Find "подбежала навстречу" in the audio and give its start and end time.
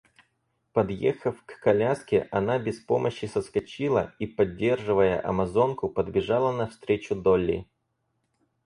5.89-7.13